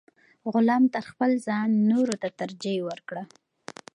[0.53, 3.23] غلام تر خپل ځان نورو ته ترجیح ورکړه.